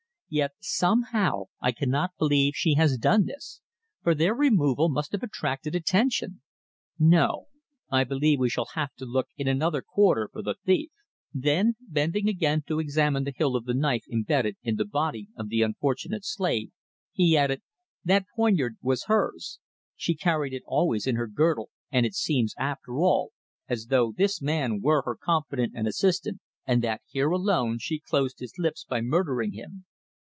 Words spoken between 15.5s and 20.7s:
unfortunate slave, he added: "That poignard was hers. She carried it